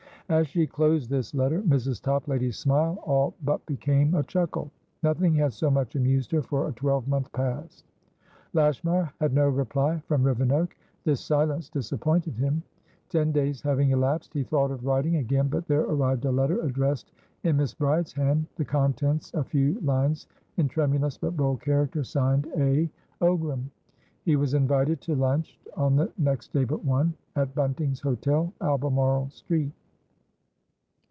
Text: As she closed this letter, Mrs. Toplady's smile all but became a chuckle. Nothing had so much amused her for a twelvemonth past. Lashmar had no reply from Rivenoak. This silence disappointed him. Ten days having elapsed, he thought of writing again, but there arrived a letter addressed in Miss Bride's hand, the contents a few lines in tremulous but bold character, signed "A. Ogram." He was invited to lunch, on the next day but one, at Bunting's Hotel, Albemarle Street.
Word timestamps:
As 0.29 0.47
she 0.47 0.65
closed 0.65 1.09
this 1.09 1.35
letter, 1.35 1.61
Mrs. 1.63 2.01
Toplady's 2.01 2.57
smile 2.57 2.97
all 3.03 3.33
but 3.43 3.65
became 3.65 4.15
a 4.15 4.23
chuckle. 4.23 4.71
Nothing 5.03 5.35
had 5.35 5.51
so 5.51 5.69
much 5.69 5.97
amused 5.97 6.31
her 6.31 6.41
for 6.41 6.69
a 6.69 6.71
twelvemonth 6.71 7.29
past. 7.33 7.83
Lashmar 8.53 9.11
had 9.19 9.33
no 9.33 9.49
reply 9.49 9.99
from 10.07 10.23
Rivenoak. 10.23 10.69
This 11.03 11.19
silence 11.19 11.67
disappointed 11.69 12.37
him. 12.37 12.63
Ten 13.09 13.33
days 13.33 13.61
having 13.61 13.89
elapsed, 13.89 14.33
he 14.33 14.45
thought 14.45 14.71
of 14.71 14.85
writing 14.85 15.17
again, 15.17 15.49
but 15.49 15.67
there 15.67 15.81
arrived 15.81 16.23
a 16.23 16.31
letter 16.31 16.61
addressed 16.61 17.11
in 17.43 17.57
Miss 17.57 17.73
Bride's 17.73 18.13
hand, 18.13 18.45
the 18.55 18.63
contents 18.63 19.33
a 19.33 19.43
few 19.43 19.81
lines 19.81 20.27
in 20.55 20.69
tremulous 20.69 21.17
but 21.17 21.35
bold 21.35 21.59
character, 21.59 22.05
signed 22.05 22.47
"A. 22.57 22.89
Ogram." 23.19 23.65
He 24.23 24.37
was 24.37 24.53
invited 24.53 25.01
to 25.01 25.13
lunch, 25.13 25.59
on 25.75 25.97
the 25.97 26.09
next 26.17 26.53
day 26.53 26.63
but 26.63 26.85
one, 26.85 27.15
at 27.35 27.53
Bunting's 27.53 27.99
Hotel, 27.99 28.53
Albemarle 28.61 29.27
Street. 29.29 29.73